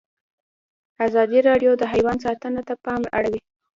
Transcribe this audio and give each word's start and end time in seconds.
ازادي 1.07 1.39
راډیو 1.49 1.71
د 1.77 1.83
حیوان 1.93 2.17
ساتنه 2.25 2.61
ته 2.67 2.73
پام 2.85 3.01
اړولی. 3.17 3.41